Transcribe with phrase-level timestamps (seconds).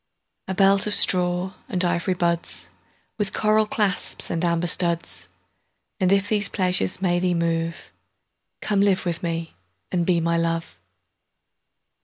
[0.47, 7.03] A belt of straw and ivy budsWith coral clasps and amber studs:And if these pleasures
[7.03, 7.91] may thee move,
[8.61, 9.53] Come live with me
[9.91, 10.79] and be my Love.